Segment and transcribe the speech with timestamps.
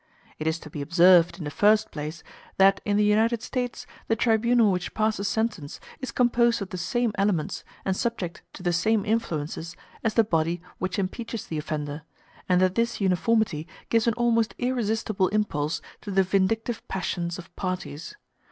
[0.39, 2.23] It is to be observed, in the first place,
[2.57, 7.11] that in the United States the tribunal which passes sentence is composed of the same
[7.19, 12.01] elements, and subject to the same influences, as the body which impeaches the offender,
[12.49, 18.15] and that this uniformity gives an almost irresistible impulse to the vindictive passions of parties.